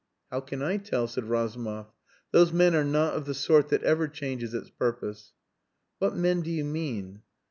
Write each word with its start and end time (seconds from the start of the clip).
"How 0.31 0.39
can 0.39 0.63
I 0.63 0.77
tell?" 0.77 1.07
said 1.07 1.25
Razumov. 1.25 1.91
"Those 2.31 2.51
men 2.51 2.73
are 2.73 2.83
not 2.83 3.13
of 3.13 3.25
the 3.25 3.35
sort 3.35 3.69
that 3.69 3.83
ever 3.83 4.07
changes 4.07 4.51
its 4.55 4.71
purpose." 4.71 5.33
"What 5.99 6.15
men 6.15 6.41
do 6.41 6.49
you 6.49 6.65
mean?" 6.65 7.21